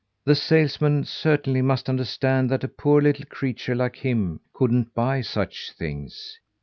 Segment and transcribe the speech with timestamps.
[0.25, 5.73] The salesman certainly must understand that a poor little creature like him couldn't buy such
[5.73, 6.39] things.